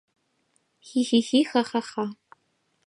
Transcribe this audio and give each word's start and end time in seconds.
—Хи-хи-хи-ха-ха-ха!.. 0.87 2.05